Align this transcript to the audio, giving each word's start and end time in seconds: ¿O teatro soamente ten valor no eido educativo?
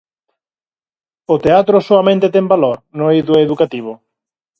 ¿O 1.33 1.35
teatro 1.45 1.75
soamente 1.87 2.27
ten 2.35 2.45
valor 2.53 2.77
no 2.97 3.05
eido 3.15 3.33
educativo? 3.45 3.91